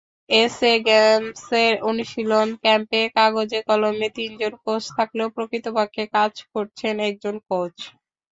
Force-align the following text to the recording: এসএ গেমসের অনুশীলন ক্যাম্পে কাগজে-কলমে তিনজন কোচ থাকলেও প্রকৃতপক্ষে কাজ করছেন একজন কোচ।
এসএ 0.35 0.73
গেমসের 0.85 1.73
অনুশীলন 1.89 2.47
ক্যাম্পে 2.63 3.01
কাগজে-কলমে 3.15 4.07
তিনজন 4.17 4.53
কোচ 4.65 4.83
থাকলেও 4.97 5.27
প্রকৃতপক্ষে 5.35 6.03
কাজ 6.15 6.33
করছেন 6.53 6.95
একজন 7.09 7.35
কোচ। 7.49 7.75